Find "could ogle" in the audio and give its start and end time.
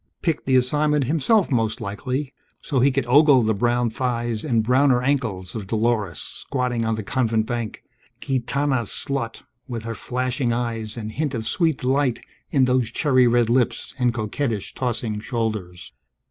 2.91-3.43